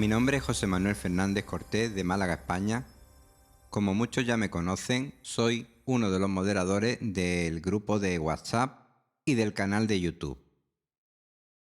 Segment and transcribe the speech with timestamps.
[0.00, 2.86] Mi nombre es José Manuel Fernández Cortés de Málaga, España.
[3.68, 8.88] Como muchos ya me conocen, soy uno de los moderadores del grupo de WhatsApp
[9.26, 10.42] y del canal de YouTube.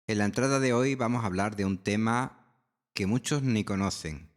[0.06, 2.54] En la entrada de hoy vamos a hablar de un tema
[2.94, 4.30] que muchos ni conocen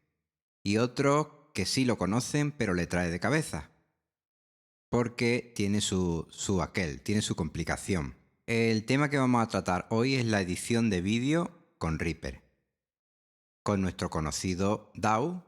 [0.63, 3.69] y otro que sí lo conocen pero le trae de cabeza
[4.89, 8.17] porque tiene su, su aquel, tiene su complicación.
[8.47, 12.50] El tema que vamos a tratar hoy es la edición de vídeo con Reaper,
[13.71, 15.45] con nuestro conocido DAW,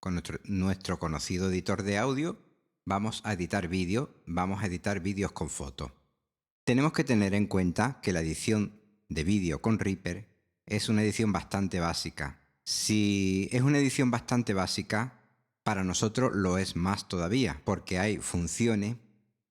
[0.00, 2.36] con nuestro, nuestro conocido editor de audio,
[2.84, 5.92] vamos a editar vídeo, vamos a editar vídeos con foto.
[6.64, 10.26] Tenemos que tener en cuenta que la edición de vídeo con Reaper
[10.66, 12.40] es una edición bastante básica.
[12.64, 15.20] Si es una edición bastante básica,
[15.62, 18.96] para nosotros lo es más todavía, porque hay funciones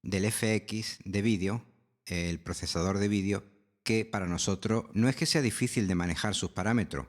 [0.02, 1.64] del FX de vídeo,
[2.08, 3.46] el procesador de vídeo,
[3.84, 7.08] que para nosotros no es que sea difícil de manejar sus parámetros.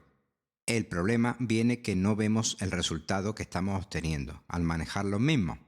[0.65, 5.59] El problema viene que no vemos el resultado que estamos obteniendo al manejar los mismos.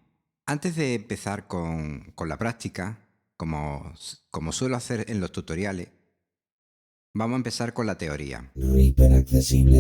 [0.46, 3.00] Antes de empezar con, la práctica,
[3.36, 3.94] como,
[4.30, 5.90] como suelo hacer en los tutoriales,
[7.18, 8.52] Vamos a empezar con la teoría.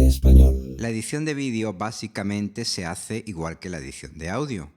[0.07, 0.77] Español.
[0.79, 4.71] La edición de vídeo básicamente se hace igual que la edición de audio.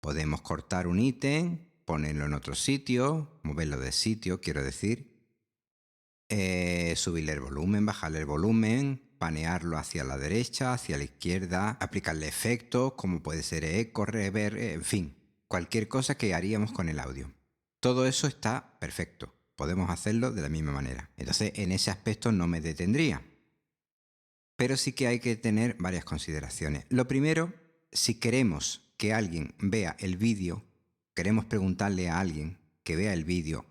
[0.00, 5.26] Podemos cortar un ítem, ponerlo en otro sitio, moverlo de sitio, quiero decir,
[6.28, 12.28] eh, subirle el volumen, bajarle el volumen, panearlo hacia la derecha, hacia la izquierda, aplicarle
[12.28, 15.16] efectos como puede ser eco, reverb, en fin,
[15.48, 17.32] cualquier cosa que haríamos con el audio.
[17.80, 21.10] Todo eso está perfecto podemos hacerlo de la misma manera.
[21.16, 23.22] Entonces, en ese aspecto no me detendría.
[24.56, 26.84] Pero sí que hay que tener varias consideraciones.
[26.88, 27.52] Lo primero,
[27.92, 30.64] si queremos que alguien vea el vídeo,
[31.14, 33.66] queremos preguntarle a alguien que vea el vídeo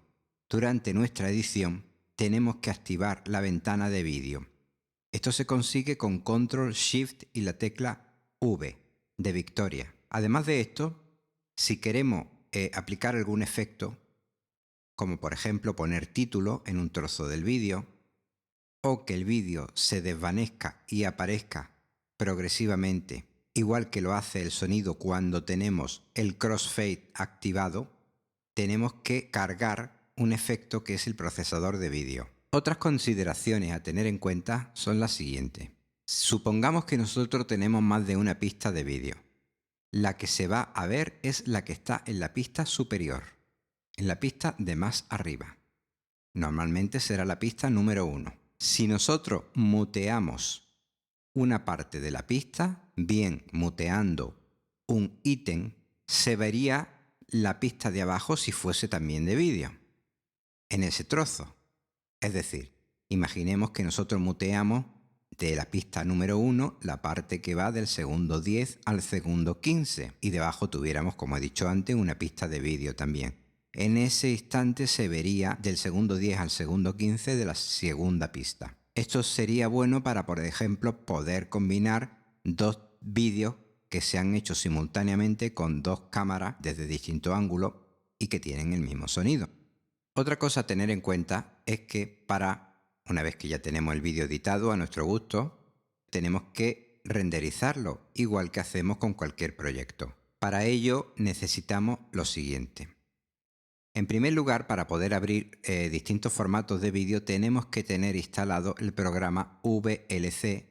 [0.50, 1.86] durante nuestra edición,
[2.16, 4.48] tenemos que activar la ventana de vídeo.
[5.14, 8.02] Esto se consigue con Control Shift y la tecla
[8.40, 8.76] V
[9.16, 9.94] de Victoria.
[10.10, 11.00] Además de esto,
[11.56, 13.96] si queremos eh, aplicar algún efecto,
[14.96, 17.86] como por ejemplo poner título en un trozo del vídeo,
[18.82, 21.70] o que el vídeo se desvanezca y aparezca
[22.18, 27.88] progresivamente, igual que lo hace el sonido cuando tenemos el crossfade activado,
[28.56, 32.33] tenemos que cargar un efecto que es el procesador de vídeo.
[32.54, 35.70] Otras consideraciones a tener en cuenta son las siguientes.
[36.06, 39.16] Supongamos que nosotros tenemos más de una pista de vídeo.
[39.92, 43.24] La que se va a ver es la que está en la pista superior
[43.96, 45.58] en la pista de más arriba.
[46.34, 48.34] Normalmente será la pista número 1.
[48.58, 50.68] Si nosotros muteamos
[51.34, 54.40] una parte de la pista, bien muteando
[54.88, 55.74] un ítem,
[56.08, 56.90] se vería
[57.28, 59.72] la pista de abajo si fuese también de vídeo,
[60.70, 61.56] en ese trozo.
[62.24, 62.72] Es decir,
[63.10, 64.86] imaginemos que nosotros muteamos
[65.38, 70.14] de la pista número 1 la parte que va del segundo 10 al segundo 15
[70.22, 74.86] y debajo tuviéramos, como he dicho antes, una pista de vídeo también en ese instante
[74.86, 78.78] se vería del segundo 10 al segundo 15 de la segunda pista.
[78.94, 83.56] Esto sería bueno para, por ejemplo, poder combinar dos vídeos
[83.90, 87.74] que se han hecho simultáneamente con dos cámaras desde distintos ángulos
[88.20, 89.50] y que tienen el mismo sonido.
[90.14, 94.02] Otra cosa a tener en cuenta es que para, una vez que ya tenemos el
[94.02, 95.60] vídeo editado a nuestro gusto,
[96.10, 100.16] tenemos que renderizarlo, igual que hacemos con cualquier proyecto.
[100.40, 102.90] Para ello necesitamos lo siguiente.
[103.94, 108.76] En primer lugar, para poder abrir eh, distintos formatos de vídeo tenemos que tener instalado
[108.80, 110.66] el programa VLC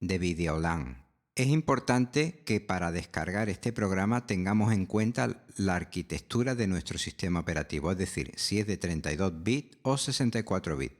[0.00, 1.07] de Videolan.
[1.38, 7.38] Es importante que para descargar este programa tengamos en cuenta la arquitectura de nuestro sistema
[7.38, 10.96] operativo, es decir, si es de 32 bits o 64 bits,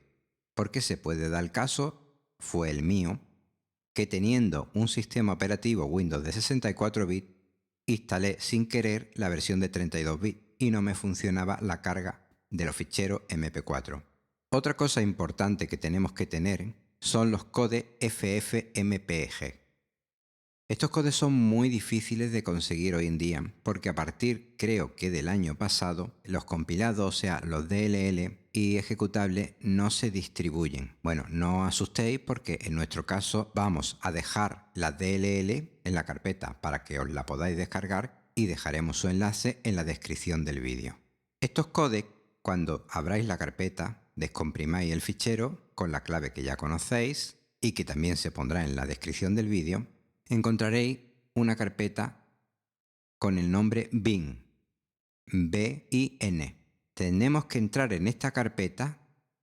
[0.53, 3.19] porque se puede dar el caso, fue el mío,
[3.93, 7.33] que teniendo un sistema operativo Windows de 64 bits,
[7.85, 12.63] instalé sin querer la versión de 32 bits y no me funcionaba la carga de
[12.63, 14.01] los ficheros MP4.
[14.51, 19.58] Otra cosa importante que tenemos que tener son los codes FFmpeg.
[20.69, 25.09] Estos codes son muy difíciles de conseguir hoy en día porque a partir creo que
[25.09, 30.95] del año pasado los compilados, o sea, los DLL, y ejecutable no se distribuyen.
[31.01, 36.61] Bueno, no asustéis porque en nuestro caso vamos a dejar la DLL en la carpeta
[36.61, 40.99] para que os la podáis descargar y dejaremos su enlace en la descripción del vídeo.
[41.41, 42.09] Estos codecs,
[42.43, 47.85] cuando abráis la carpeta, descomprimáis el fichero con la clave que ya conocéis y que
[47.85, 49.87] también se pondrá en la descripción del vídeo,
[50.29, 50.99] encontraréis
[51.33, 52.25] una carpeta
[53.17, 54.45] con el nombre bin,
[55.25, 56.55] B-I-N.
[56.93, 58.99] Tenemos que entrar en esta carpeta,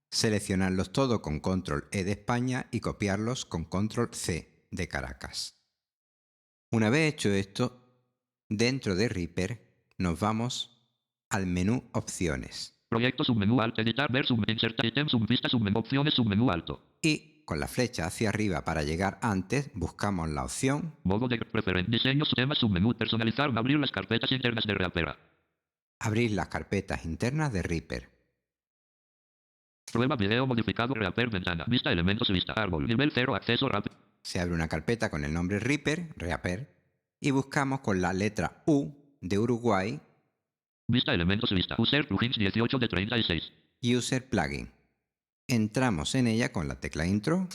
[0.09, 5.61] seleccionarlos todos con control E de España y copiarlos con control C de Caracas.
[6.71, 7.83] Una vez hecho esto,
[8.49, 10.85] dentro de Reaper nos vamos
[11.29, 12.73] al menú Opciones.
[12.89, 16.97] Proyecto submenú alt, editar, ver, sub, insertar ítem, subvista, submenú, opciones, submenú alto.
[17.01, 21.89] Y con la flecha hacia arriba para llegar antes, buscamos la opción Modo de preferencia,
[21.89, 25.15] diseños, temas, submenú, personalizar, abrir las carpetas internas de Reaper.
[25.99, 28.09] Abrir las carpetas internas de Reaper.
[29.89, 31.63] Prueba video modificado Reaper ventana.
[31.69, 32.85] Vista elementos vista árbol.
[32.85, 33.95] Nivel 0 acceso rápido.
[34.21, 36.75] Se abre una carpeta con el nombre Reaper, Reaper,
[37.21, 38.91] y buscamos con la letra U
[39.21, 40.01] de Uruguay
[40.89, 41.75] Vista elementos vista.
[41.77, 43.53] User plugins 18 de 36.
[43.83, 44.69] User Plugin.
[45.47, 47.47] Entramos en ella con la tecla Intro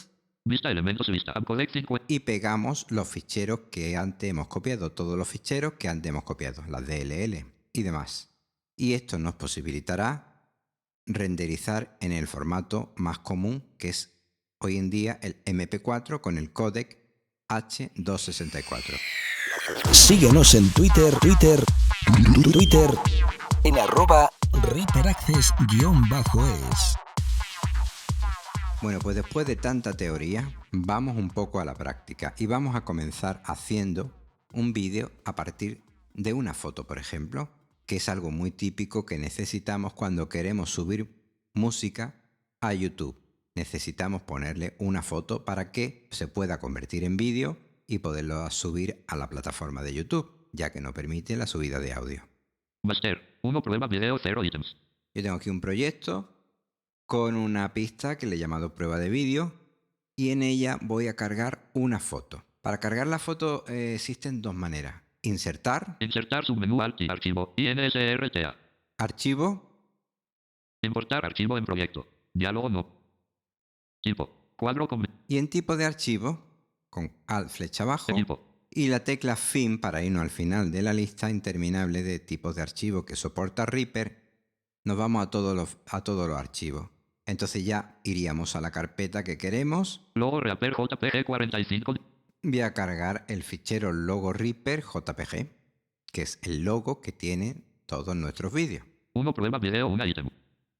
[0.44, 1.34] Vista elementos vista.
[1.46, 2.00] Codec 5.
[2.08, 6.64] y pegamos los ficheros que antes hemos copiado, todos los ficheros que antes hemos copiado,
[6.68, 8.30] las DLL y demás.
[8.76, 10.48] Y esto nos posibilitará
[11.06, 14.18] renderizar en el formato más común que es
[14.58, 16.98] hoy en día el MP4 con el codec
[17.48, 18.98] H264.
[19.92, 21.62] Síguenos en Twitter, Twitter,
[22.52, 22.90] Twitter,
[23.62, 25.52] en arroba ReaperAccess-es.
[28.82, 32.84] Bueno, pues después de tanta teoría, vamos un poco a la práctica y vamos a
[32.84, 34.10] comenzar haciendo
[34.52, 35.84] un vídeo a partir
[36.14, 37.48] de una foto, por ejemplo,
[37.86, 41.14] que es algo muy típico que necesitamos cuando queremos subir
[41.54, 42.16] música
[42.60, 43.16] a YouTube.
[43.54, 49.14] Necesitamos ponerle una foto para que se pueda convertir en vídeo y poderlo subir a
[49.14, 52.28] la plataforma de YouTube, ya que no permite la subida de audio.
[52.82, 53.38] Master.
[53.42, 54.76] 1 prueba video 0 ítems.
[55.14, 56.41] Yo tengo aquí un proyecto
[57.12, 59.52] con una pista que le he llamado prueba de vídeo
[60.16, 62.42] y en ella voy a cargar una foto.
[62.62, 65.02] Para cargar la foto eh, existen dos maneras.
[65.20, 67.52] Insertar, Insertar submenú archivo.
[67.58, 68.56] INSRTA.
[68.96, 69.62] archivo
[70.80, 72.08] Importar archivo en proyecto.
[72.32, 72.86] Diálogo no.
[74.00, 74.54] Tipo.
[74.56, 76.42] Cuadro con y en tipo de archivo
[76.88, 78.66] con alt flecha abajo tipo.
[78.70, 82.62] y la tecla fin para irnos al final de la lista interminable de tipos de
[82.62, 84.22] archivo que soporta Reaper,
[84.84, 86.88] nos vamos a todos los, a todos los archivos.
[87.26, 90.00] Entonces ya iríamos a la carpeta que queremos.
[90.14, 91.94] Logo Reaper JPG 45.
[92.42, 95.48] Voy a cargar el fichero logo Reaper JPG,
[96.12, 98.84] que es el logo que tiene todos nuestros vídeos.
[99.14, 100.28] 1 prueba video 1 ítem.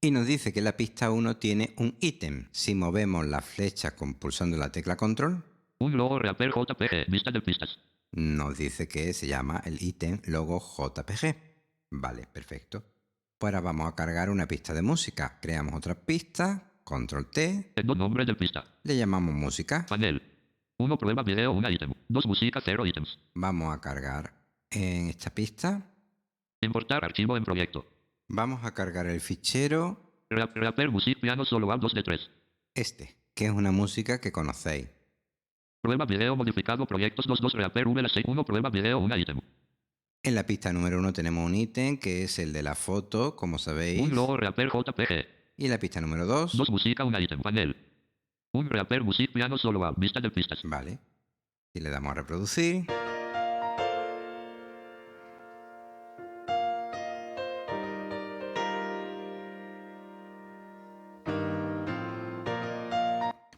[0.01, 2.49] Y nos dice que la pista 1 tiene un ítem.
[2.51, 5.43] Si movemos la flecha con pulsando la tecla control,
[5.79, 7.09] Un logo Reaper JPG.
[7.09, 7.79] Vista de pistas.
[8.11, 11.35] nos dice que se llama el ítem logo JPG.
[11.91, 12.83] Vale, perfecto.
[13.43, 15.37] Pues ahora vamos a cargar una pista de música.
[15.41, 18.63] Creamos otra pista, control T, Tengo nombre de pista.
[18.83, 19.85] le llamamos música.
[19.89, 20.21] Panel.
[20.77, 21.91] 1 prueba video 1 ítem.
[22.07, 23.19] 2 música 0 ítems.
[23.33, 24.31] Vamos a cargar
[24.71, 25.81] en esta pista.
[26.61, 27.85] Importar archivo en proyecto.
[28.29, 32.31] Vamos a cargar el fichero Reap- Reaper Music Piano Solo A 2 de 3.
[32.75, 34.87] este, que es una música que conocéis.
[35.81, 39.41] Prueba video modificado proyectos 22 Reaper V 6 1 prueba video 1 ítem.
[40.25, 43.59] En la pista número 1 tenemos un ítem que es el de la foto, como
[43.59, 43.99] sabéis.
[43.99, 45.27] Un logo Reaper JPG.
[45.57, 47.41] Y en la pista número 2, 2 música 1 ítem.
[47.41, 47.75] Panel.
[48.53, 49.91] Un Reaper Music Piano Solo A.
[49.97, 50.61] Vista de pistas.
[50.63, 50.97] vale.
[51.73, 52.85] Y le damos a reproducir.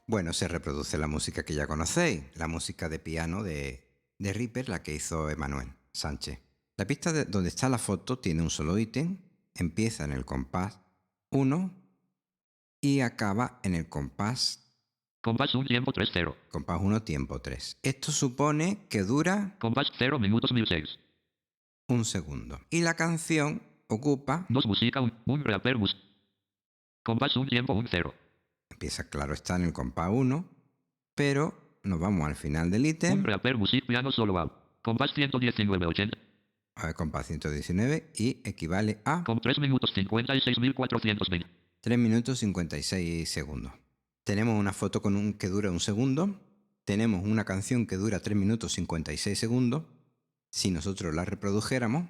[0.07, 4.67] Bueno, se reproduce la música que ya conocéis, la música de piano de, de Reaper,
[4.67, 6.39] la que hizo Emanuel Sánchez.
[6.77, 9.17] La pista de- donde está la foto tiene un solo ítem,
[9.55, 10.79] empieza en el compás
[11.31, 11.71] 1
[12.81, 14.61] y acaba en el compás
[15.21, 16.37] Compás 1 tiempo 3 0.
[16.51, 17.79] Compás 1, tiempo 3.
[17.81, 20.99] Esto supone que dura Compás 0 minutos 1006.
[21.87, 22.59] un segundo.
[22.69, 25.13] Y la canción ocupa, 2 música 1.
[25.25, 25.97] Un Reaper Mus.
[27.03, 28.13] Compás 1 tiempo 1 0.
[28.69, 30.45] empieza claro, está en el compás 1,
[31.15, 34.77] pero nos vamos al final del Un ítem, Reaper Music Piano Solo A.
[34.83, 36.17] Compás 119 80.
[36.75, 41.45] A ver, compás 119, y equivale a Con 3 minutos 56.420.
[41.81, 43.71] 3 minutos 56 segundos.
[44.23, 46.41] Tenemos una foto con un, que dura un segundo,
[46.83, 49.83] tenemos una canción que dura 3 minutos 56 segundos.
[50.49, 52.09] Si nosotros la reprodujéramos,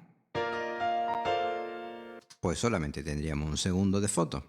[2.40, 4.44] pues solamente tendríamos un segundo de foto.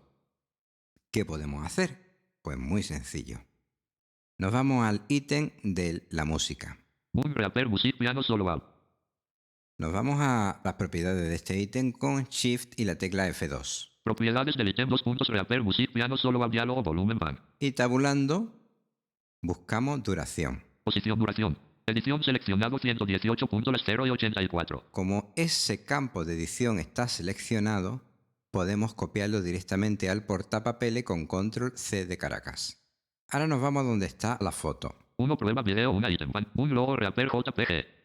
[1.11, 1.97] ¿Qué podemos hacer?
[2.41, 3.39] Pues muy sencillo.
[4.37, 6.77] Nos vamos al ítem de la música.
[7.11, 8.76] Boom Reaper Music Piano Solo.
[9.79, 13.89] Nos vamos a las propiedades de este ítem con Shift y la tecla F2.
[14.01, 17.39] Propiedades del ítem 2 puntos Reaper Music Piano Solo Out Diálogo Volumen Pan.
[17.59, 18.55] Y tabulando,
[19.43, 20.63] buscamos duración.
[20.83, 21.59] Posición Duración.
[21.85, 24.85] Edición seleccionado 118.0 y 84.
[24.89, 28.01] Como ese campo de edición está seleccionado,
[28.49, 32.81] podemos copiarlo directamente al portapapeles con control C de Caracas.
[33.29, 34.95] Ahora nos vamos a donde está la foto.
[35.17, 36.31] 1 prueba video una ítem.
[36.31, 36.47] Pan.
[36.55, 37.96] Un logo Reaper JPG.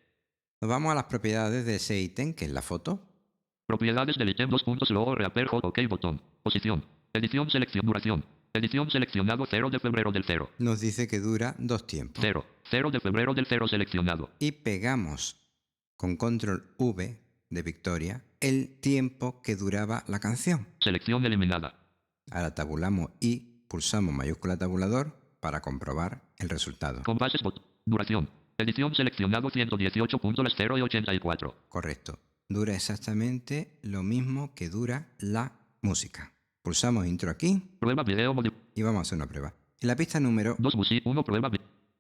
[0.63, 3.01] Nos vamos a las propiedades de ese ítem, que es la foto.
[3.67, 6.23] Propiedades del ítem 2 puntos Reaper OK botón.
[6.45, 6.85] Posición.
[7.13, 8.25] Edición selección duración.
[8.55, 10.51] Edición seleccionado 0 de febrero del 0.
[10.59, 12.23] Nos dice que dura dos tiempos.
[12.23, 12.47] 0.
[12.71, 14.31] 0 de febrero del 0 seleccionado.
[14.39, 15.35] Y pegamos
[15.97, 17.19] con control V
[17.51, 20.69] de Victoria el tiempo que duraba la canción.
[20.79, 21.75] Selección eliminada.
[22.31, 27.03] Ahora tabulamos y pulsamos mayúscula tabulador para comprobar el resultado.
[27.03, 27.61] Compases bot.
[27.85, 28.42] Duración.
[28.63, 31.55] Edición seleccionado 118.0 y 84.
[31.69, 32.19] Correcto.
[32.49, 36.33] Dura exactamente lo mismo que dura la música.
[36.63, 38.35] Pulsamos intro aquí Prueba video
[38.75, 39.55] y vamos a hacer una prueba.
[39.81, 41.51] En la pista número 2 music 1 prueba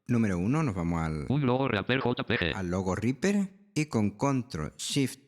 [0.06, 2.54] número 1 nos vamos al, Un logo Reaper JPG.
[2.54, 5.20] al logo Reaper y con control shift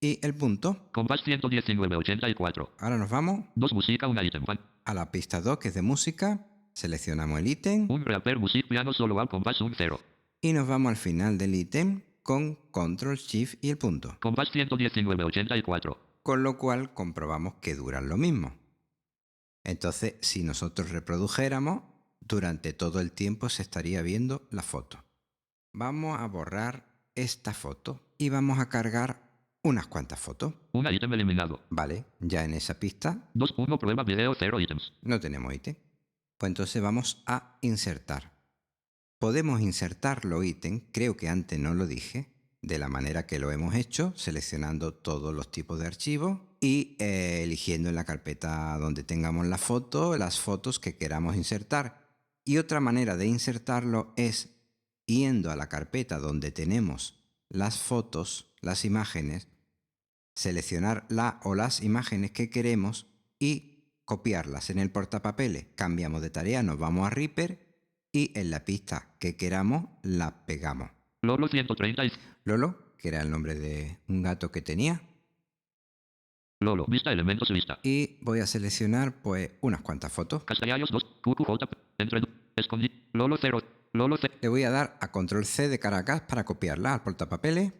[0.00, 0.90] y el punto.
[0.92, 2.70] Compás 119.84.
[2.78, 4.44] Ahora nos vamos 2 música una ítem.
[4.44, 4.60] Pan.
[4.84, 6.46] a la pista 2 que es de música.
[6.74, 10.00] Seleccionamos el ítem Un Reaper Music Piano Solo Out compás un 0.
[10.42, 14.16] Y nos vamos al final del ítem con control shift y el punto.
[14.20, 15.96] Compás 119.84.
[16.22, 18.52] Con lo cual comprobamos que duran lo mismo.
[19.64, 21.84] Entonces, si nosotros reprodujéramos,
[22.20, 25.04] durante todo el tiempo se estaría viendo la foto.
[25.72, 29.22] Vamos a borrar esta foto y vamos a cargar
[29.62, 30.54] unas cuantas fotos.
[30.72, 31.60] Una ítem eliminado.
[31.70, 34.92] Vale, ya en esa pista 2.1 prueba video 0 ítems.
[35.02, 35.76] no tenemos ítem.
[36.36, 38.31] Pues entonces vamos a insertar.
[39.22, 43.52] Podemos insertar los ítems, creo que antes no lo dije, de la manera que lo
[43.52, 49.04] hemos hecho, seleccionando todos los tipos de archivos y eh, eligiendo en la carpeta donde
[49.04, 52.02] tengamos la foto las fotos que queramos insertar.
[52.44, 54.56] Y otra manera de insertarlo es
[55.06, 59.46] yendo a la carpeta donde tenemos las fotos, las imágenes,
[60.34, 63.06] seleccionar la o las imágenes que queremos
[63.38, 65.66] y copiarlas en el portapapeles.
[65.76, 67.61] Cambiamos de tarea, nos vamos a Reaper
[68.12, 70.90] y en la pista que queramos la pegamos.
[71.22, 72.12] Lolo 130 y...
[72.44, 75.02] Lolo, que era el nombre de un gato que tenía,
[76.62, 76.86] Lolo.
[76.86, 77.78] Vista elementos vista.
[77.82, 80.44] y voy a seleccionar pues unas cuantas fotos.
[80.44, 81.04] Castellallos 2.
[81.20, 81.50] QQJ.
[81.98, 82.22] Entre...
[82.56, 82.88] Escondi.
[83.12, 83.60] Lolo 0.
[83.92, 84.34] Lolo 0.
[84.40, 87.72] Le voy a dar a control C de Caracas para copiarla al portapapeles.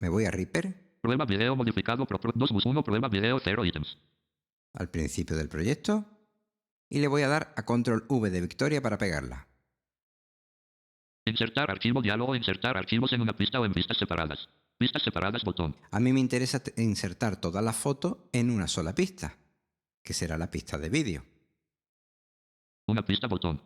[0.00, 2.06] Me voy a Reaper, Prueba video modificado.
[2.06, 3.98] Pro, pro, 2 bus 1 prueba video 0 ítems.
[4.72, 6.04] al principio del proyecto,
[6.88, 9.48] y le voy a dar a control V de Victoria para pegarla.
[11.26, 12.36] Insertar archivo diálogo.
[12.36, 14.48] Insertar archivos en una pista o en pistas separadas.
[14.76, 15.76] Pistas separadas botón.
[15.90, 19.36] A mí me interesa insertar todas las fotos en una sola pista,
[20.02, 21.24] que será la pista de vídeo.
[22.86, 23.62] Una pista botón.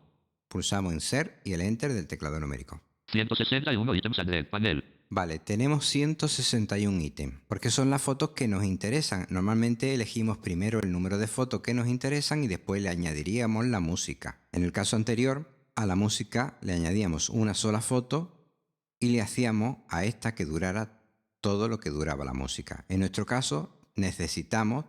[0.47, 2.81] Pulsamos Insert y el Enter del teclado numérico.
[3.11, 4.98] 161 ítems del panel.
[5.11, 9.25] Vale, tenemos 161 ítems, porque son las fotos que nos interesan.
[9.31, 13.79] Normalmente elegimos primero el número de fotos que nos interesan y después le añadiríamos la
[13.79, 14.39] música.
[14.51, 18.53] En el caso anterior, a la música le añadíamos una sola foto
[18.99, 21.01] y le hacíamos a esta que durara
[21.41, 22.85] todo lo que duraba la música.
[22.87, 24.85] En nuestro caso, necesitamos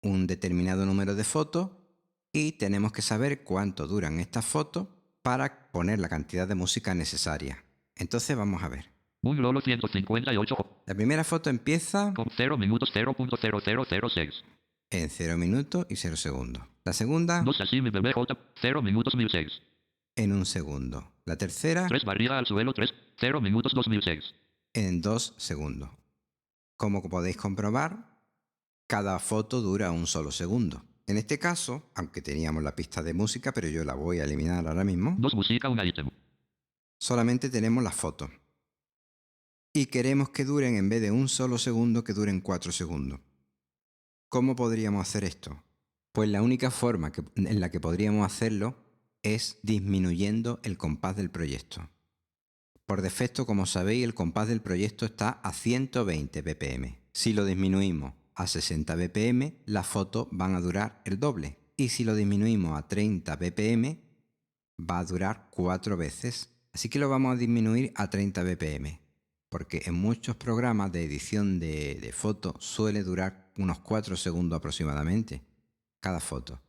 [0.00, 1.70] un determinado número de fotos
[2.32, 4.88] y tenemos que saber cuánto duran estas fotos
[5.20, 7.62] para poner la cantidad de música necesaria.
[7.94, 8.93] Entonces vamos a ver.
[9.24, 14.32] Un Lolo 158 La primera foto empieza con 0 minutos 0.0006.
[14.90, 16.62] en 0 minutos y 0 segundos.
[16.84, 19.62] La segunda 2 así mi bebé J 0 minutos 1006.
[20.16, 21.10] en un segundo.
[21.24, 24.34] La tercera 3 barriga al suelo 3 0 minutos 2006.
[24.74, 25.88] en 2 segundos.
[26.76, 28.20] Como podéis comprobar,
[28.86, 30.82] cada foto dura un solo segundo.
[31.06, 34.66] En este caso, aunque teníamos la pista de música, pero yo la voy a eliminar
[34.66, 36.10] ahora mismo, 2 música un ítem.
[36.98, 38.28] solamente tenemos las fotos.
[39.76, 43.18] Y queremos que duren en vez de un solo segundo, que duren 4 segundos.
[44.28, 45.64] ¿Cómo podríamos hacer esto?
[46.12, 48.76] Pues la única forma en la que podríamos hacerlo
[49.24, 51.90] es disminuyendo el compás del proyecto.
[52.86, 56.96] Por defecto, como sabéis, el compás del proyecto está a 120 bpm.
[57.12, 61.58] Si lo disminuimos a 60 bpm, las fotos van a durar el doble.
[61.76, 63.98] Y si lo disminuimos a 30 bpm,
[64.78, 66.50] va a durar cuatro veces.
[66.72, 69.03] Así que lo vamos a disminuir a 30 bpm.
[69.54, 75.42] Porque en muchos programas de edición de, de fotos suele durar unos 4 segundos aproximadamente.
[76.00, 76.60] cada foto.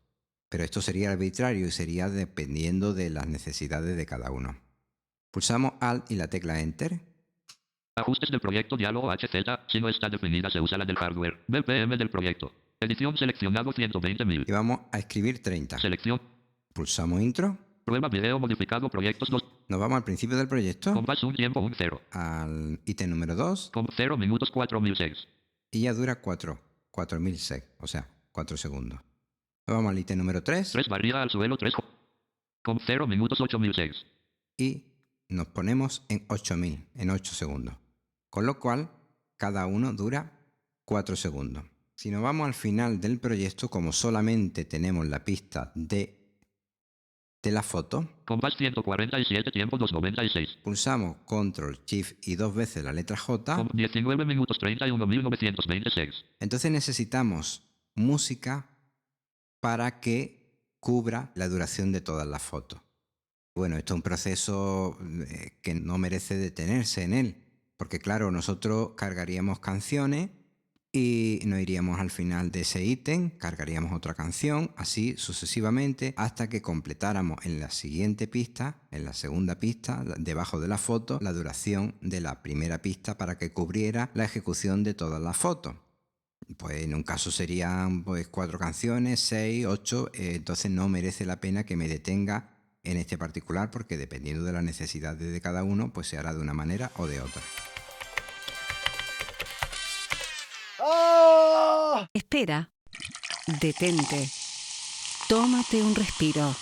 [0.49, 4.55] Pero esto sería arbitrario y sería dependiendo de las necesidades de cada uno.
[5.31, 6.99] Pulsamos Alt y la tecla Enter.
[7.95, 9.33] Ajustes del proyecto diálogo HZ.
[9.67, 11.43] Si no está definida, se usa la del hardware.
[11.47, 12.51] BPM del proyecto.
[12.79, 14.45] Edición seleccionado 120.000.
[14.47, 15.79] Y vamos a escribir 30.
[15.79, 16.21] Selección.
[16.71, 17.57] Pulsamos Intro.
[17.85, 19.45] Prueba video modificado proyectos 2.
[19.67, 22.01] Nos vamos al principio del proyecto, Compás un tiempo un 0.
[22.11, 25.27] al ítem número 2, Con 0 minutos 4006.
[25.71, 28.99] y ya dura 4, 4000 sec, o sea, 4 segundos.
[29.67, 31.73] Nos vamos al ítem número 3 3 barrida al suelo 3.
[32.63, 34.05] Con 0 minutos 8006.
[34.57, 34.83] y
[35.29, 37.75] nos ponemos en 8000, en 8 segundos.
[38.31, 38.89] Con lo cual,
[39.37, 40.31] cada uno dura
[40.85, 41.63] 4 segundos.
[41.95, 46.24] Si nos vamos al final del proyecto, como solamente tenemos la pista de,
[47.45, 50.57] de la foto, Compás 147 tiempo 296.
[50.63, 56.25] pulsamos Control Shift y dos veces la letra J, Con 19 minutos 31.926.
[56.39, 58.67] entonces necesitamos música
[59.59, 60.45] para que
[60.79, 62.81] cubra la duración de todas las fotos.
[63.55, 64.97] Bueno, esto es un proceso
[65.27, 67.35] eh, que no merece detenerse en él,
[67.77, 70.29] porque claro, nosotros cargaríamos canciones
[70.95, 76.61] y nos iríamos al final de ese ítem, cargaríamos otra canción, así sucesivamente, hasta que
[76.61, 81.95] completáramos en la siguiente pista, en la segunda pista, debajo de la foto, la duración
[81.99, 85.75] de la primera pista para que cubriera la ejecución de todas las fotos.
[86.57, 91.41] Pues en un caso serían pues cuatro canciones, seis, ocho, eh, entonces no merece la
[91.41, 95.91] pena que me detenga en este particular porque dependiendo de las necesidades de cada uno,
[95.91, 97.41] pues se hará de una manera o de otra.
[102.13, 102.71] Espera.
[103.61, 104.29] Detente.
[105.29, 106.53] Tómate un respiro.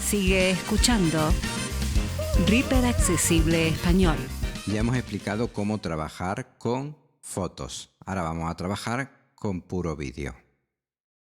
[0.00, 1.32] Sigue escuchando.
[2.46, 4.16] Reaper Accesible Español.
[4.66, 7.90] Ya hemos explicado cómo trabajar con fotos.
[8.04, 10.34] Ahora vamos a trabajar con puro vídeo.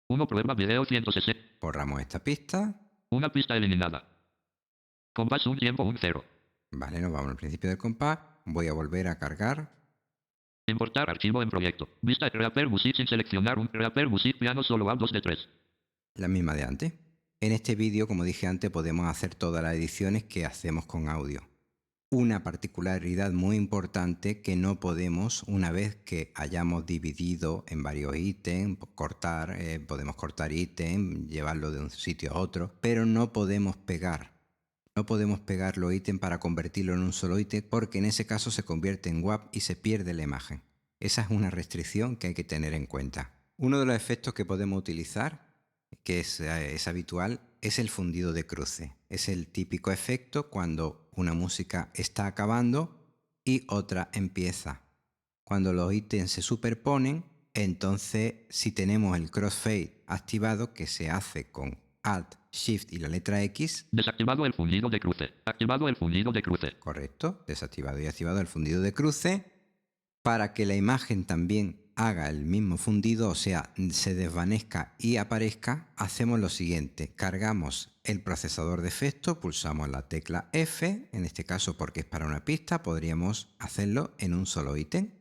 [0.08, 1.58] 1 prueba video 160.
[1.60, 2.74] Borramos esta pista.
[3.10, 4.08] Una pista eliminada.
[5.14, 6.24] Compás un tiempo un 0.
[6.72, 8.20] Vale, nos vamos al principio del compás.
[8.46, 9.81] Voy a volver a cargar.
[10.68, 11.90] Importar archivo en proyecto.
[12.02, 15.50] Vista Reaper Music sin seleccionar un Reaper Music piano solo a 2 de 3.
[16.16, 16.94] La misma de antes.
[17.42, 21.42] En este vídeo, como dije antes, podemos hacer todas las ediciones que hacemos con audio.
[22.12, 28.78] Una particularidad muy importante que no podemos, una vez que hayamos dividido en varios ítems,
[28.96, 34.31] cortar, eh, podemos cortar ítem, llevarlo de un sitio a otro, pero no podemos pegar.
[34.96, 38.52] No podemos pegar los ítems para convertirlo en un solo ítem porque en ese caso
[38.52, 40.62] se convierte en WAP y se pierde la imagen.
[41.00, 43.32] Esa es una restricción que hay que tener en cuenta.
[43.58, 45.52] Uno de los efectos que podemos utilizar
[46.04, 48.96] que es, eh, es habitual, es el fundido de cruce.
[49.10, 53.02] Es el típico efecto cuando una música está acabando
[53.44, 54.82] y otra empieza.
[55.44, 61.78] Cuando los ítems se superponen, entonces si tenemos el crossfade activado, que se hace con
[62.04, 65.34] Alt, Shift y la letra X, Desactivado el fundido de cruce.
[65.46, 66.78] Activado el fundido de cruce.
[66.80, 69.46] correcto, desactivado y activado el fundido de cruce,
[70.22, 75.90] para que la imagen también haga el mismo fundido, o sea, se desvanezca y aparezca,
[75.96, 81.78] hacemos lo siguiente, cargamos el procesador de efecto, pulsamos la tecla F, en este caso
[81.78, 85.12] porque es para una pista, podríamos hacerlo en un solo ítem,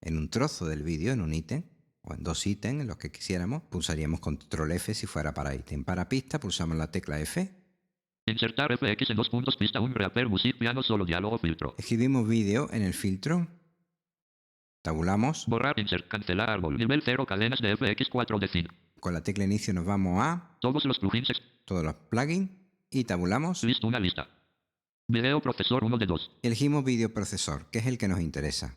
[0.00, 1.64] en un trozo del vídeo, en un ítem,
[2.06, 5.84] o en dos ítems, en los que quisiéramos, pulsaríamos control F si fuera para ítem.
[5.84, 7.50] Para pista, pulsamos la tecla F,
[8.28, 11.76] Insertar FX en dos puntos pista un Reaper Music piano solo diálogo filtro.
[11.78, 13.46] escribimos vídeo en el filtro,
[14.82, 16.76] tabulamos, Borrar, insert, cancelar árbol.
[16.76, 18.74] Nivel 0 cadenas de FX 4 de 5.
[18.98, 21.28] con la tecla inicio nos vamos a Todos los plugins.
[21.64, 22.50] todos los plugins
[22.90, 24.28] y tabulamos List una lista.
[25.06, 26.30] Video procesor 1 de 2.
[26.42, 28.76] y elegimos vídeo procesor, que es el que nos interesa.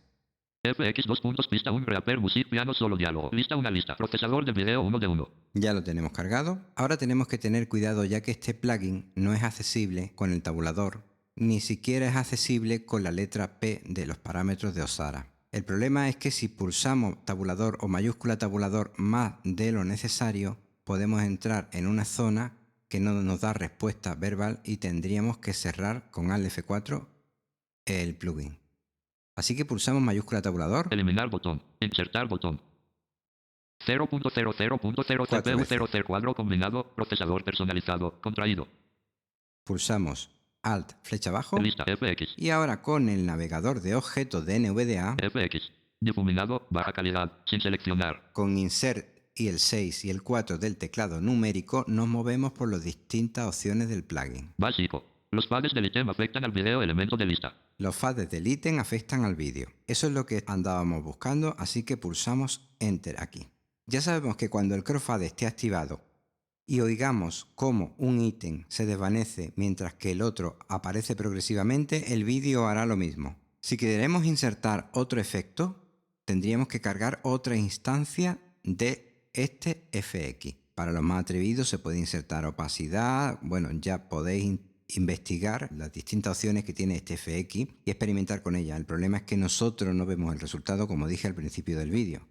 [0.62, 3.30] FX 2 puntos pista un Reaper Music piano solo diálogo.
[3.32, 3.95] Lista una lista.
[3.95, 5.30] Procesador de video 1 de 1.
[5.54, 6.60] Ya lo tenemos cargado.
[6.76, 11.06] Ahora tenemos que tener cuidado ya que este plugin no es accesible con el tabulador,
[11.38, 15.32] ni siquiera es accesible con la letra P de los parámetros de Osara.
[15.54, 21.24] El problema es que si pulsamos tabulador o mayúscula tabulador más de lo necesario, podemos
[21.24, 22.58] entrar en una zona
[22.89, 27.08] que no nos da respuesta verbal y tendríamos que cerrar con Alt F4
[27.86, 28.59] el plugin.
[29.39, 31.62] Así que pulsamos mayúscula tabulador Eliminar botón.
[31.80, 32.60] Insertar botón.
[33.88, 35.80] 0.00.0 Cuatro veces.
[35.80, 36.93] CPU00 cuadro combinado.
[36.93, 38.19] Procesador personalizado.
[38.19, 38.67] Contraído.
[39.63, 40.30] pulsamos
[40.62, 42.34] Alt flecha abajo Lista FX.
[42.36, 45.71] y ahora con el navegador de objetos de NVDA FX.
[46.02, 46.67] Difuminado.
[46.69, 47.32] Baja calidad.
[47.45, 48.34] Sin seleccionar.
[48.34, 52.84] con Insert y el 6 y el 4 del teclado numérico nos movemos por las
[52.84, 54.52] distintas opciones del plugin.
[54.58, 55.09] Básico.
[55.32, 57.56] Los pads del ítem afectan al video elemento de lista.
[57.78, 59.68] Los fades del ítem afectan al vídeo.
[59.86, 63.48] Eso es lo que andábamos buscando, así que pulsamos Enter aquí.
[63.86, 66.02] Ya sabemos que cuando el crossfade esté activado
[66.65, 72.65] y oigamos cómo un ítem se desvanece mientras que el otro aparece progresivamente, el vídeo
[72.65, 73.38] hará lo mismo.
[73.62, 75.86] Si queremos insertar otro efecto,
[76.26, 80.56] tendríamos que cargar otra instancia de este FX.
[80.74, 86.63] Para los más atrevidos se puede insertar opacidad, bueno, ya podéis investigar las distintas opciones
[86.63, 88.75] que tiene este FX y experimentar con ella.
[88.75, 92.28] El problema es que nosotros no vemos el resultado como dije al principio del vídeo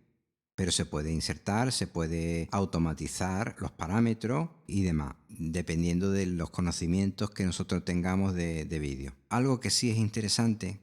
[0.59, 7.31] pero se puede insertar, se puede automatizar los parámetros y demás, dependiendo de los conocimientos
[7.31, 9.15] que nosotros tengamos de, vídeo.
[9.29, 10.81] Algo que sí es interesante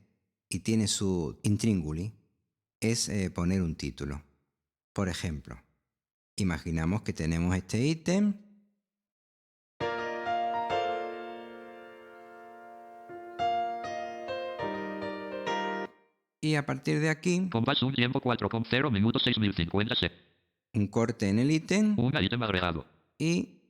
[0.47, 2.13] y tiene su intríngulis
[2.79, 4.23] es eh, poner un título.
[4.93, 5.61] Por ejemplo,
[6.37, 8.35] imaginamos que tenemos este ítem
[16.45, 17.49] Y a partir de aquí...
[17.49, 20.11] Compás un tiempo 4,0 minutos 6050 C.
[20.75, 21.97] Un corte en el ítem.
[21.97, 22.85] Un ítem agregado.
[23.17, 23.63] Y...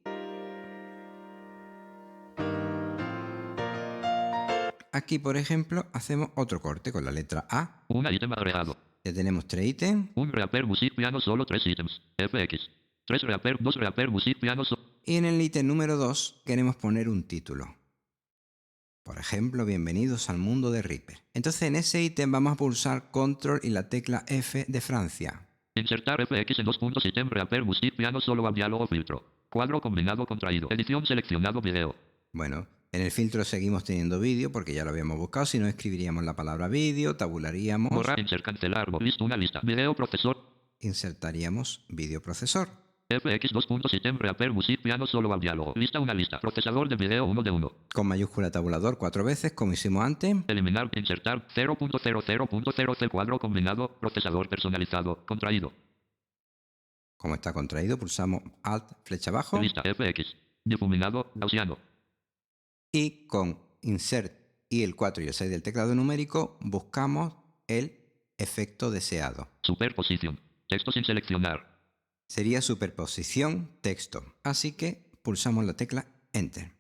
[4.92, 7.86] Aquí, por ejemplo, hacemos otro corte con la letra A.
[7.88, 8.76] Un ítem agregado.
[9.06, 10.10] Ya tenemos tres ítems.
[10.16, 12.02] Un reaper music piano solo tres ítems.
[12.18, 12.70] FX.
[13.06, 14.82] Tres reaper, dos reaper music piano solo.
[15.06, 17.85] Y en el ítem número 2 queremos poner un título.
[19.06, 21.20] Por ejemplo, bienvenidos al mundo de Reaper.
[21.36, 25.48] Entonces en ese ítem vamos a pulsar control y la tecla F de Francia.
[25.76, 29.24] Insertar FX en dos puntos ítem reaper music piano solo a diálogo filtro.
[29.48, 30.70] Cuadro combinado contraído.
[30.72, 31.96] Edición seleccionado video.
[32.34, 35.46] Bueno, en el filtro seguimos teniendo vídeo porque ya lo habíamos buscado.
[35.46, 37.92] Si no escribiríamos la palabra vídeo, tabularíamos.
[37.92, 39.60] Borrar, insert, cancelar, listo, una lista.
[39.62, 40.38] Video procesor.
[40.80, 42.70] Insertaríamos vídeo procesor.
[43.08, 45.74] FX 2.7 Reaper Music Piano Solo al diálogo.
[45.76, 46.40] Lista una lista.
[46.40, 47.72] Procesador de video 1 de 1.
[47.94, 50.36] Con mayúscula tabulador cuatro veces, como hicimos antes.
[50.48, 54.00] Eliminar, insertar 0.00.0 cuadro combinado.
[54.00, 55.24] Procesador personalizado.
[55.28, 55.72] Contraído.
[57.16, 59.62] Como está contraído, pulsamos Alt, flecha abajo.
[59.62, 60.36] Lista FX.
[60.64, 61.78] Difuminado, gaussiano.
[62.92, 64.34] Y con Insert
[64.68, 67.34] y el 4 y el 6 del teclado numérico, buscamos
[67.68, 68.00] el
[68.40, 69.48] efecto deseado.
[69.62, 70.40] Superposición.
[70.68, 71.75] Texto sin seleccionar
[72.28, 74.24] sería superposición texto.
[74.44, 76.72] Así que pulsamos la tecla Enter.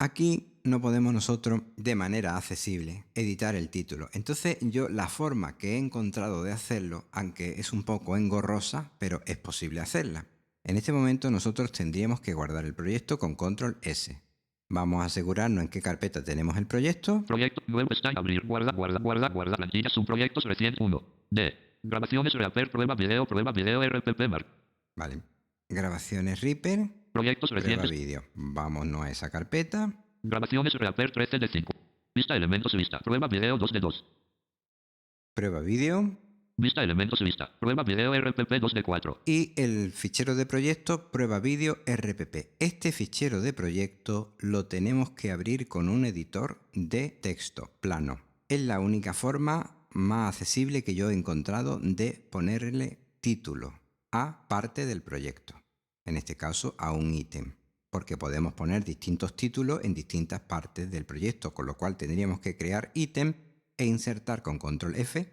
[0.00, 4.08] Aquí no podemos nosotros de manera accesible editar el título.
[4.12, 9.20] Entonces yo la forma que he encontrado de hacerlo, aunque es un poco engorrosa, pero
[9.26, 10.26] es posible hacerla.
[10.62, 14.20] En este momento nosotros tendríamos que guardar el proyecto con control S.
[14.68, 17.24] Vamos a asegurarnos en qué carpeta tenemos el proyecto.
[17.26, 21.02] Proyecto nuevo está abrir, guarda, guarda, guarda, guarda, plantilla, subproyectos recién 1.
[21.30, 21.67] D.
[21.82, 24.46] Grabaciones Reaper, prueba video, prueba video RPP Mark.
[24.96, 25.22] Vale.
[25.68, 26.90] Grabaciones Reaper.
[27.12, 27.90] Proyectos recientes.
[27.90, 28.24] vídeo.
[28.34, 29.92] Vámonos a esa carpeta.
[30.22, 31.72] Grabaciones Reaper 13 de 5.
[32.14, 32.98] Vista elementos vista.
[32.98, 34.04] Prueba video 2 de 2.
[35.34, 36.18] Prueba vídeo.
[36.56, 37.56] Vista elementos vista.
[37.60, 39.22] Prueba video RPP 2 de 4.
[39.24, 42.56] Y el fichero de proyecto prueba vídeo RPP.
[42.58, 48.20] Este fichero de proyecto lo tenemos que abrir con un editor de texto plano.
[48.48, 53.74] Es la única forma más accesible que yo he encontrado de ponerle título
[54.12, 55.54] a parte del proyecto,
[56.04, 57.56] en este caso a un ítem,
[57.90, 62.56] porque podemos poner distintos títulos en distintas partes del proyecto, con lo cual tendríamos que
[62.56, 63.34] crear ítem
[63.76, 65.30] e insertar con control F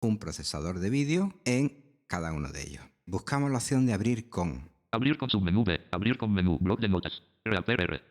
[0.00, 2.84] un procesador de vídeo en cada uno de ellos.
[3.06, 4.70] Buscamos la opción de abrir con.
[4.92, 7.22] Abrir con submenú B, abrir con menú, blog de notas.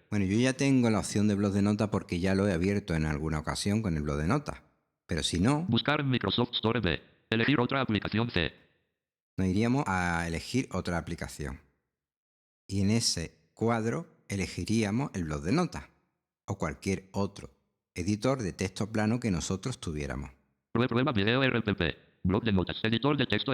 [0.09, 2.95] Bueno, yo ya tengo la opción de blog de notas porque ya lo he abierto
[2.95, 4.68] en alguna ocasión con el blog de notas.
[5.09, 5.65] Pero si no...
[5.67, 7.01] Buscar en Microsoft Store B.
[7.31, 8.53] Elegir otra aplicación C.
[9.37, 11.59] Nos iríamos a elegir otra aplicación.
[12.67, 15.85] Y en ese cuadro elegiríamos el blog de notas
[16.45, 17.49] o cualquier otro
[17.95, 20.29] editor de texto plano que nosotros tuviéramos.
[20.73, 21.81] Prueba video RPP.
[22.21, 22.77] Blog de notas.
[22.83, 23.51] Editor de texto.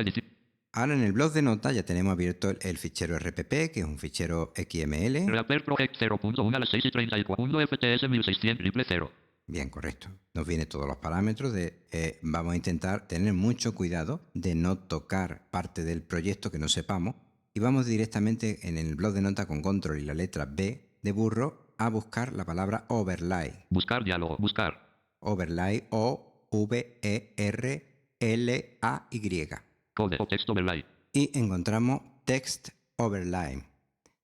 [0.73, 3.97] Ahora en el blog de notas ya tenemos abierto el, fichero RPP, que es un
[3.97, 5.25] fichero XML.
[5.27, 9.11] Reaper Project 0.1 a las 6 y 34 FTS 1600 0.
[9.47, 10.09] Bien, correcto.
[10.33, 14.77] Nos viene todos los parámetros de eh, vamos a intentar tener mucho cuidado de no
[14.77, 17.15] tocar parte del proyecto que no sepamos
[17.53, 21.11] y vamos directamente en el blog de nota con control y la letra B de
[21.11, 23.65] burro a buscar la palabra overlay.
[23.69, 24.83] Buscar diálogo, buscar.
[25.19, 27.85] Overlay o V E R
[28.19, 29.49] L A Y.
[29.93, 30.83] Code o texto overlay.
[31.13, 33.63] Y encontramos text overlay.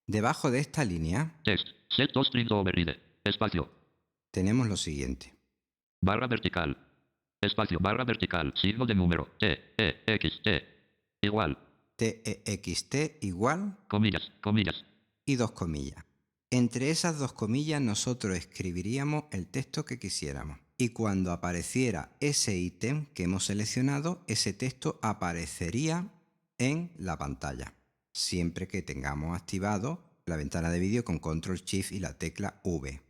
[0.08, 1.40] Debajo de esta línea.
[1.44, 1.68] Text.
[1.90, 3.00] Set string override.
[3.24, 3.81] Espacio
[4.32, 5.36] tenemos lo siguiente.
[6.02, 6.78] Barra vertical.
[7.42, 10.64] Espacio, barra vertical, signo de número, T, E, X, T.
[11.22, 11.58] Igual.
[11.96, 13.78] T, E, X, T, igual.
[13.88, 14.86] Comillas, comillas.
[15.26, 16.06] Y dos comillas.
[16.50, 20.60] Entre esas dos comillas nosotros escribiríamos el texto que quisiéramos.
[20.78, 26.10] Y cuando apareciera ese ítem que hemos seleccionado, ese texto aparecería
[26.58, 27.74] en la pantalla,
[28.14, 33.02] siempre que tengamos activado la ventana de vídeo con Control Shift y la tecla V,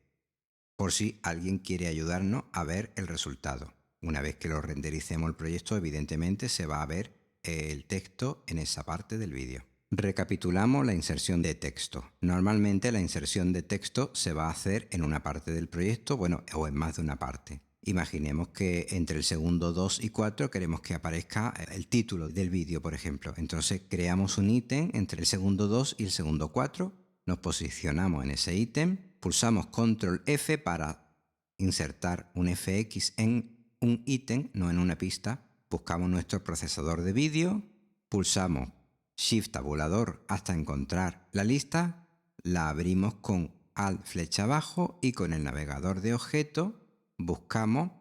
[0.82, 3.72] por si alguien quiere ayudarnos a ver el resultado.
[4.02, 7.13] Una vez que lo rendericemos el proyecto, evidentemente se va a ver
[7.44, 9.63] el texto en esa parte del vídeo.
[9.91, 12.04] Recapitulamos la inserción de texto.
[12.20, 16.44] Normalmente la inserción de texto se va a hacer en una parte del proyecto, bueno,
[16.56, 17.62] o en más de una parte.
[17.84, 22.82] Imaginemos que entre el segundo 2 y 4 queremos que aparezca el título del vídeo,
[22.82, 23.36] por ejemplo.
[23.38, 26.91] Entonces creamos un ítem entre el segundo 2 y el segundo 4,
[27.28, 31.16] nos posicionamos en ese ítem, pulsamos control F para
[31.58, 37.64] insertar un FX en un ítem, no en una pista, buscamos nuestro procesador de vídeo,
[38.10, 38.70] pulsamos
[39.16, 42.08] Shift tabulador hasta encontrar la lista,
[42.44, 46.82] la abrimos con Alt flecha abajo y con el navegador de objeto
[47.18, 47.92] buscamos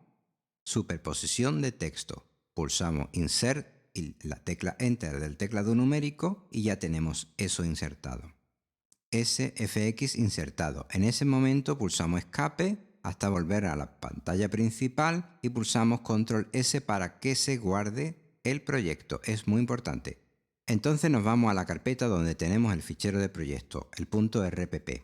[0.64, 2.26] superposición de texto.
[2.54, 8.39] Pulsamos Insert y la tecla Enter del teclado numérico y ya tenemos eso insertado.
[9.12, 10.86] SFX insertado.
[10.90, 16.80] En ese momento pulsamos Escape hasta volver a la pantalla principal y pulsamos Control S
[16.80, 19.20] para que se guarde el proyecto.
[19.24, 20.18] Es muy importante.
[20.66, 25.02] Entonces nos vamos a la carpeta donde tenemos el fichero de proyecto, el punto RPP,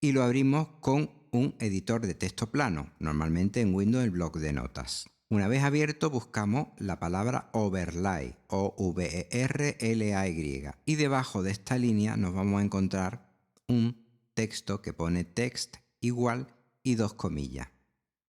[0.00, 4.52] y lo abrimos con un editor de texto plano, normalmente en Windows el bloc de
[4.52, 5.06] notas.
[5.28, 10.94] Una vez abierto buscamos la palabra overlay o v e r l a y y
[10.96, 13.31] debajo de esta línea nos vamos a encontrar
[13.72, 14.04] un
[14.34, 16.46] texto que pone text igual
[16.82, 17.68] y dos comillas.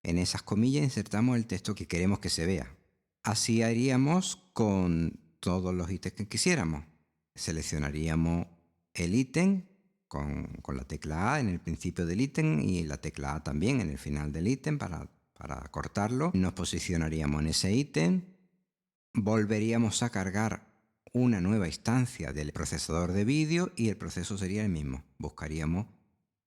[0.03, 2.75] En esas comillas insertamos el texto que queremos que se vea.
[3.23, 6.85] Así haríamos con todos los ítems que quisiéramos.
[7.35, 8.47] Seleccionaríamos
[8.93, 9.63] el ítem
[10.07, 13.89] con, la tecla A en el principio del ítem y la tecla A también en
[13.89, 16.31] el final del ítem para, para cortarlo.
[16.33, 18.21] Nos posicionaríamos en ese ítem,
[19.13, 20.72] volveríamos a cargar
[21.13, 25.03] una nueva instancia del procesador de vídeo y el proceso sería el mismo.
[25.19, 25.85] Buscaríamos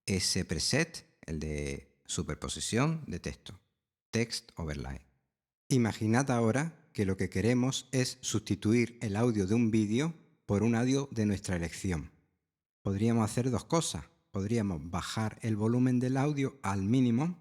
[0.04, 3.58] ese preset, el de superposición de texto,
[4.10, 5.00] text overlay.
[5.68, 10.14] Imaginad ahora que lo que queremos es sustituir el audio de un vídeo
[10.46, 12.10] por un audio de nuestra elección.
[12.82, 14.04] Podríamos hacer dos cosas.
[14.30, 17.38] Podríamos bajar el volumen del audio al mínimo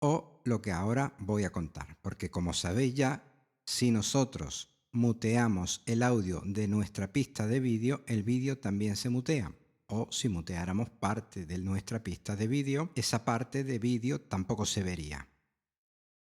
[0.00, 1.98] o lo que ahora voy a contar.
[2.00, 3.24] Porque como sabéis ya,
[3.66, 9.52] si nosotros muteamos el audio de nuestra pista de vídeo, el vídeo también se mutea.
[9.86, 14.82] O si muteáramos parte de nuestra pista de vídeo, esa parte de vídeo tampoco se
[14.82, 15.28] vería.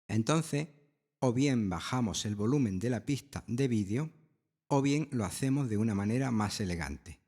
[0.08, 0.68] Entonces,
[1.20, 4.10] o bien bajamos el volumen de la pista de vídeo
[4.68, 7.20] o bien lo hacemos de una manera más elegante.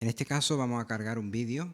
[0.00, 1.72] En este caso vamos a cargar un vídeo.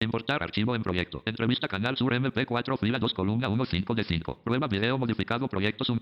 [0.00, 1.22] Importar archivo en proyecto.
[1.26, 4.42] Entrevista canal sur MP4 fila 2 columna 1 5 de 5.
[4.42, 6.00] Prueba video modificado proyecto Zoom.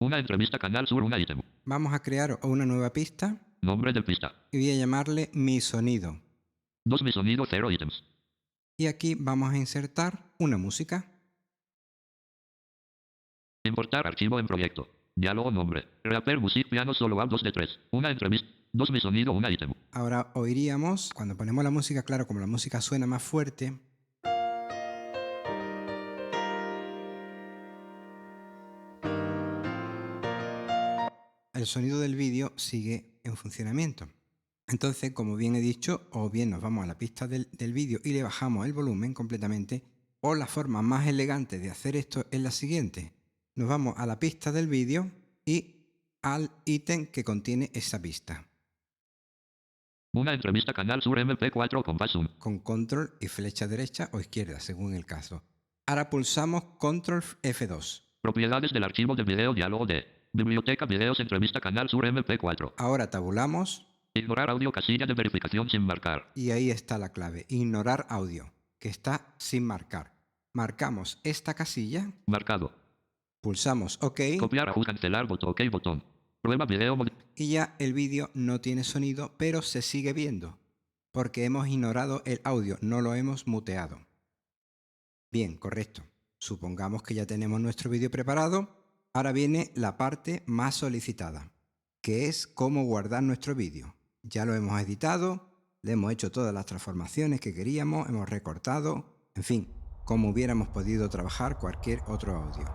[0.00, 1.40] Una entrevista canal sur una ítem.
[1.64, 3.36] Vamos a crear una nueva pista.
[3.62, 4.32] Nombre de pista.
[4.52, 6.20] Y voy a llamarle mi sonido.
[6.84, 8.04] Dos mi sonido 0 ítems.
[8.76, 11.10] Y aquí vamos a insertar una música.
[13.64, 14.88] Importar archivo en proyecto.
[15.16, 15.88] Diálogo nombre.
[16.04, 17.80] Reaper Music Piano Solo a 2 de 3.
[17.90, 18.48] Una entrevista.
[18.72, 19.72] Dos mi sonido, una ítem.
[19.90, 23.76] Ahora oiríamos, cuando ponemos la música, claro, como la música suena más fuerte.
[31.58, 34.08] El sonido del vídeo sigue en funcionamiento.
[34.66, 38.00] Entonces, como bien he dicho, o bien nos vamos a la pista del, del vídeo
[38.04, 39.82] y le bajamos el volumen completamente,
[40.20, 43.12] o la forma más elegante de hacer esto es la siguiente
[43.58, 45.10] nos vamos a la pista del vídeo
[45.44, 45.74] y
[46.22, 48.46] al ítem que contiene esa pista.
[50.12, 52.28] Una entrevista Canal Sur MP4 con Zoom.
[52.38, 55.42] Con control y flecha derecha o izquierda, según el caso.
[55.86, 58.04] Ahora pulsamos control F2.
[58.20, 62.74] Propiedades del archivo de video diálogo de Biblioteca Videos Entrevista Canal Sur MP4.
[62.76, 63.86] Ahora tabulamos.
[64.14, 66.30] Ignorar audio casilla de verificación sin marcar.
[66.34, 67.46] Y ahí está la clave.
[67.48, 70.12] Ignorar audio, que está sin marcar.
[70.52, 72.12] Marcamos esta casilla.
[72.26, 72.72] Marcado.
[73.40, 74.20] Pulsamos OK.
[74.38, 76.04] Copiar, ajustar, cancelar, botón, OK, botón.
[76.42, 76.98] Prueba video.
[77.34, 80.58] Y ya el vídeo no tiene sonido, pero se sigue viendo,
[81.10, 84.06] porque hemos ignorado el audio, no lo hemos muteado.
[85.30, 86.02] Bien, correcto.
[86.38, 88.77] Supongamos que ya tenemos nuestro vídeo preparado.
[89.14, 91.50] Ahora viene la parte más solicitada,
[92.02, 93.96] que es cómo guardar nuestro vídeo.
[94.22, 95.50] Ya lo hemos editado,
[95.82, 99.72] le hemos hecho todas las transformaciones que queríamos, hemos recortado, en fin,
[100.04, 102.66] como hubiéramos podido trabajar cualquier otro audio.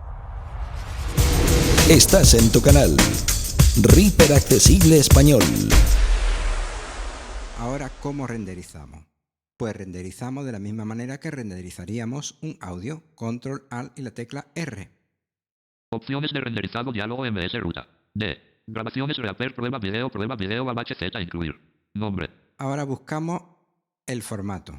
[1.88, 2.96] Estás en tu canal.
[3.80, 5.42] Reaper Accesible Español.
[7.58, 9.04] Ahora, ¿cómo renderizamos?
[9.56, 13.02] Pues renderizamos de la misma manera que renderizaríamos un audio.
[13.14, 15.03] Control Alt y la tecla R.
[15.90, 17.86] Opciones de renderizado diálogo MS ruta.
[18.14, 18.40] D.
[18.66, 21.60] Grabaciones Reaper prueba video prueba video Z incluir.
[21.94, 22.30] Nombre.
[22.58, 23.42] Ahora buscamos
[24.06, 24.72] el formato.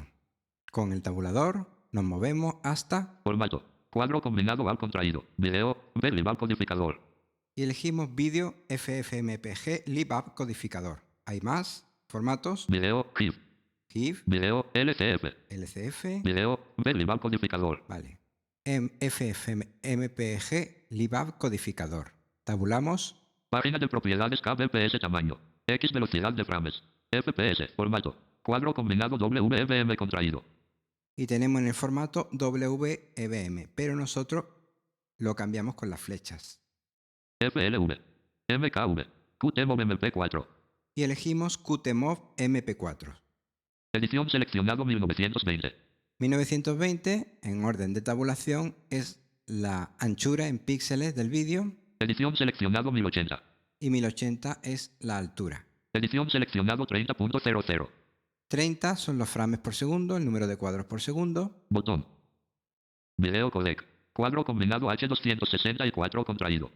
[0.72, 3.64] Con el tabulador nos movemos hasta Formato.
[3.90, 5.24] Cuadro combinado val contraído.
[5.36, 5.76] Video.
[5.94, 7.00] Ver libal codificador.
[7.54, 11.00] y elegimos vídeo FFmpeg libapp codificador.
[11.24, 13.10] Hay más formatos, Video.
[13.16, 13.38] GIF.
[13.88, 14.66] GIF, Video.
[14.74, 15.24] LCF.
[15.48, 16.60] LCF, Video.
[16.76, 17.82] Ver codificador.
[17.88, 18.18] vale.
[18.64, 22.12] Em- FFmpeg libapp codificador.
[22.44, 23.16] Tabulamos
[23.48, 25.38] Página de propiedades kbps tamaño.
[25.66, 26.82] X velocidad de frames.
[27.10, 27.72] FPS.
[27.74, 28.16] Formato.
[28.42, 30.44] Cuadro combinado WVM contraído.
[31.16, 34.44] y tenemos en el formato WEBM, pero nosotros
[35.18, 36.60] lo cambiamos con las flechas.
[37.40, 37.98] FLV.
[38.48, 39.06] MKV.
[39.38, 40.46] QTMOV MP4.
[40.94, 43.16] Y elegimos QTMOV MP4.
[43.92, 45.74] Edición seleccionado 1920.
[46.18, 53.42] 1920, en orden de tabulación, es la anchura en píxeles del vídeo Edición seleccionado 1080.
[53.80, 55.66] y 1080 es la altura.
[55.92, 57.88] Edición seleccionado 30.00.
[58.48, 61.64] 30 son los frames por segundo, el número de cuadros por segundo.
[61.70, 62.06] Botón.
[63.16, 63.84] Video codec.
[64.12, 66.70] Cuadro combinado H264 contraído.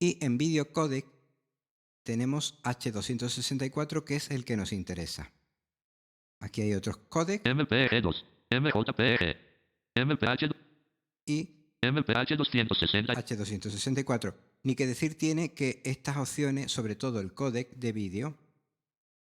[0.00, 1.06] Y en vídeo codec
[2.02, 5.30] tenemos H264 que es el que nos interesa.
[6.40, 8.24] Aquí hay otros codecs MPEG2.
[8.50, 9.36] MJPEG.
[9.96, 10.54] MPH.
[11.26, 13.12] y MPH 260.
[13.14, 14.34] H264.
[14.62, 18.34] Ni que decir tiene que estas opciones, sobre todo el codec de vídeo,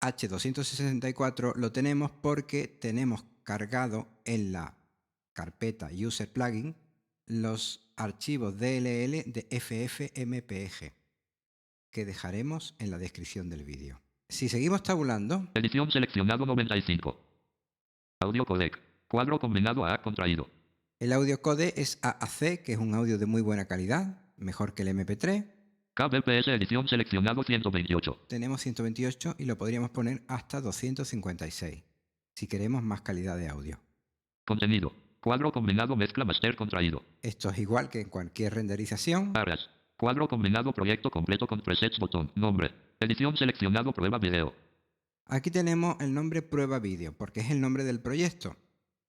[0.00, 4.76] H264 lo tenemos porque tenemos cargado en la
[5.32, 6.76] carpeta User Plugin
[7.26, 10.92] los archivos DLL de FFmpeg
[11.90, 14.00] que dejaremos en la descripción del vídeo.
[14.28, 17.20] Si seguimos tabulando, Edición seleccionado 95.
[18.20, 18.78] Audio codec.
[19.08, 20.48] Cuadro combinado A contraído.
[21.00, 24.82] El audio code es AAC, que es un audio de muy buena calidad, mejor que
[24.82, 25.46] el MP3.
[25.94, 28.26] KBPS edición seleccionado 128.
[28.28, 31.82] tenemos 128 y lo podríamos poner hasta 256
[32.34, 33.80] si queremos más calidad de audio.
[34.46, 34.94] Contenido.
[35.20, 37.04] Cuadro combinado mezcla master contraído.
[37.22, 39.32] Esto es igual que en cualquier renderización.
[39.36, 39.68] Arras.
[39.96, 42.30] Cuadro combinado proyecto completo con presets botón.
[42.34, 42.72] Nombre.
[43.00, 44.54] Edición seleccionado prueba video.
[45.26, 48.56] Aquí tenemos el nombre prueba vídeo porque es el nombre del proyecto.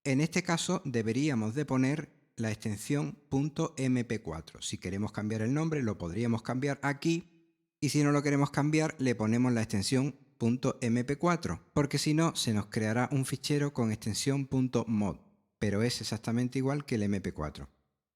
[0.04, 4.62] En este caso deberíamos de poner la extensión .mp4.
[4.62, 8.96] Si queremos cambiar el nombre lo podríamos cambiar aquí y si no lo queremos cambiar
[8.98, 14.50] le ponemos la extensión .mp4 porque si no se nos creará un fichero con extensión
[14.88, 15.18] .mod
[15.60, 17.68] pero es exactamente igual que el mp4.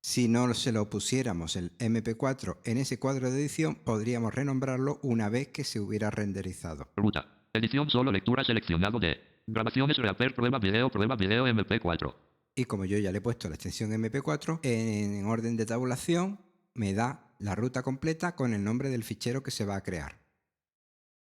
[0.02, 5.30] Si no se lo pusiéramos el mp4 en ese cuadro de edición podríamos renombrarlo una
[5.30, 6.89] vez que se hubiera renderizado.
[7.54, 9.35] Edición solo lectura seleccionado de.
[9.48, 12.16] Grabaciones Reaper prueba video prueba video MP4.
[12.56, 16.40] Y como yo ya le he puesto la extensión MP4, en orden de tabulación
[16.74, 20.18] me da la ruta completa con el nombre del fichero que se va a crear.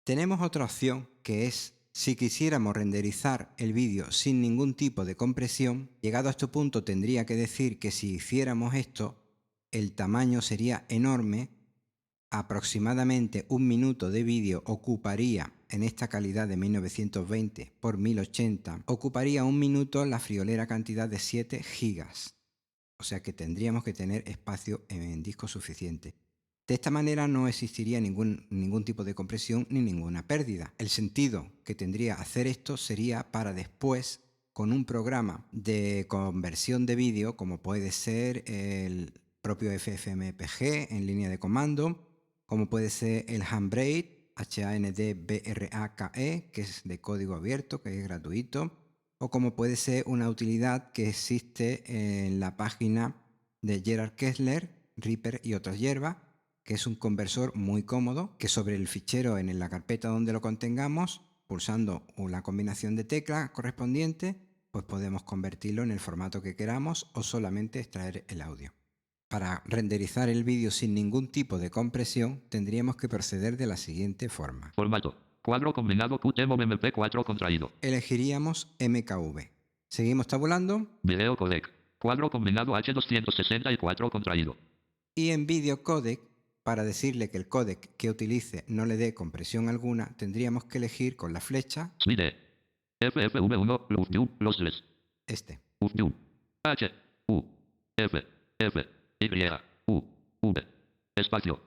[0.05, 5.89] Tenemos otra opción que es si quisiéramos renderizar el vídeo sin ningún tipo de compresión,
[5.99, 9.21] llegado a este punto tendría que decir que si hiciéramos esto,
[9.71, 11.49] el tamaño sería enorme,
[12.29, 19.59] aproximadamente un minuto de vídeo ocuparía en esta calidad de 1920 por 1080, ocuparía un
[19.59, 22.35] minuto la friolera cantidad de 7 gigas.
[22.97, 26.15] O sea que tendríamos que tener espacio en disco suficiente.
[26.67, 30.73] De esta manera no existiría ningún, ningún tipo de compresión ni ninguna pérdida.
[30.77, 36.95] El sentido que tendría hacer esto sería para después, con un programa de conversión de
[36.95, 42.14] vídeo, como puede ser el propio FFmpeg en línea de comando,
[42.45, 46.11] como puede ser el Handbrake, HANDBRAKE,
[46.51, 48.71] que es de código abierto, que es gratuito,
[49.17, 53.15] o como puede ser una utilidad que existe en la página
[53.61, 56.17] de Gerard Kessler, Reaper y otras hierbas,
[56.63, 60.41] que es un conversor muy cómodo, que sobre el fichero en la carpeta donde lo
[60.41, 64.35] contengamos, pulsando la combinación de teclas correspondiente,
[64.71, 68.74] pues podemos convertirlo en el formato que queramos o solamente extraer el audio.
[69.29, 74.29] Para renderizar el vídeo sin ningún tipo de compresión, tendríamos que proceder de la siguiente
[74.29, 74.71] forma.
[74.75, 75.15] Formato.
[75.41, 77.71] Cuadro combinado QTMOV MP4 contraído.
[77.81, 79.41] Elegiríamos MKV.
[79.89, 81.71] Seguimos tabulando Video codec.
[81.99, 84.57] Cuadro combinado H264 contraído.
[85.15, 86.19] y en video codec,
[86.63, 91.15] para decirle que el codec que utilice no le dé compresión alguna, tendríamos que elegir
[91.15, 92.35] con la flecha SMIDE.
[93.01, 94.83] FFV1 Lufview Lossless.
[95.27, 95.59] este.
[96.63, 96.91] H.
[97.27, 97.43] U.
[97.97, 98.23] F.
[98.59, 98.85] F.
[99.33, 99.91] Y.
[99.91, 100.03] U.
[100.41, 100.67] V.
[101.15, 101.61] Espacio.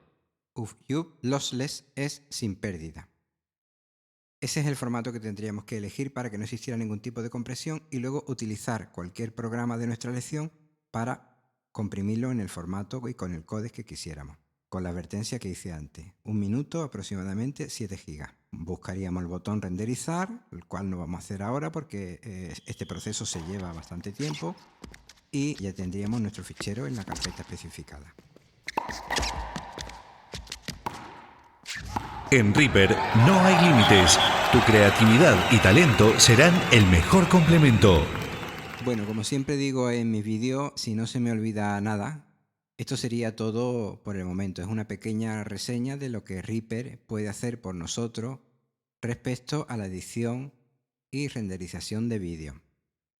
[0.53, 3.09] UFU lossless es sin pérdida.
[4.41, 7.29] Ese es el formato que tendríamos que elegir para que no existiera ningún tipo de
[7.29, 10.51] compresión y luego utilizar cualquier programa de nuestra elección
[10.91, 11.37] para
[11.71, 14.37] comprimirlo en el formato y con el códec que quisiéramos.
[14.69, 16.05] con la advertencia que hice antes.
[16.23, 18.29] Un minuto aproximadamente 7 gigas.
[18.51, 23.25] Buscaríamos el botón renderizar, el cual no vamos a hacer ahora porque eh, este proceso
[23.25, 24.55] se lleva bastante tiempo
[25.31, 28.13] y ya tendríamos nuestro fichero en la carpeta especificada.
[32.31, 32.91] En Reaper
[33.25, 34.19] no hay límites.
[34.51, 38.05] Tu creatividad y talento serán el mejor complemento.
[38.85, 42.27] Bueno, como siempre digo en mis vídeos, si no se me olvida nada,
[42.77, 44.61] esto sería todo por el momento.
[44.61, 48.39] Es una pequeña reseña de lo que Reaper puede hacer por nosotros
[49.01, 50.53] respecto a la edición
[51.11, 52.61] y renderización de vídeo.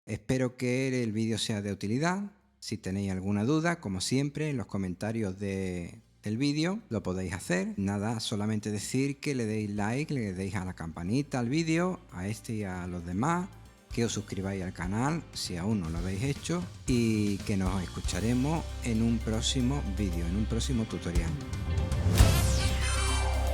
[0.10, 2.32] Espero que el vídeo sea de utilidad.
[2.60, 7.76] Si tenéis alguna duda, como siempre, en los comentarios de, el vídeo, lo podéis hacer.
[7.78, 12.28] Nada, solamente decir que le deis like, le deis a la campanita al vídeo, a
[12.28, 13.50] este y a los demás,
[13.94, 18.66] que os suscribáis al canal si aún no lo habéis hecho y que nos escucharemos
[18.86, 21.30] en un próximo vídeo, en un próximo tutorial.